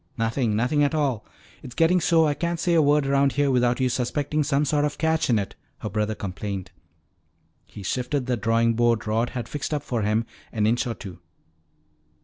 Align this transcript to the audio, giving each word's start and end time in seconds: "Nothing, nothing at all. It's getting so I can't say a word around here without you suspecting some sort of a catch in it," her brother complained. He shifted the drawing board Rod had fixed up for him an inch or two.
"Nothing, 0.17 0.55
nothing 0.55 0.83
at 0.83 0.95
all. 0.95 1.27
It's 1.61 1.75
getting 1.75 2.01
so 2.01 2.25
I 2.25 2.33
can't 2.33 2.59
say 2.59 2.73
a 2.73 2.81
word 2.81 3.05
around 3.05 3.33
here 3.33 3.51
without 3.51 3.79
you 3.79 3.87
suspecting 3.87 4.43
some 4.43 4.65
sort 4.65 4.83
of 4.83 4.95
a 4.95 4.97
catch 4.97 5.29
in 5.29 5.37
it," 5.37 5.53
her 5.77 5.91
brother 5.91 6.15
complained. 6.15 6.71
He 7.67 7.83
shifted 7.83 8.25
the 8.25 8.35
drawing 8.35 8.73
board 8.73 9.05
Rod 9.05 9.29
had 9.37 9.47
fixed 9.47 9.75
up 9.75 9.83
for 9.83 10.01
him 10.01 10.25
an 10.51 10.65
inch 10.65 10.87
or 10.87 10.95
two. 10.95 11.19